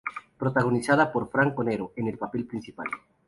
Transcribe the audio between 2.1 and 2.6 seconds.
papel